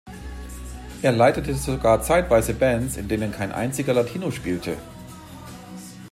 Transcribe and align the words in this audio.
Er 1.03 1.11
leitete 1.11 1.53
sogar 1.53 2.01
zeitweise 2.01 2.55
Bands, 2.55 2.97
in 2.97 3.07
denen 3.07 3.31
kein 3.31 3.51
einziger 3.51 3.93
Latino 3.93 4.31
spielte. 4.31 4.75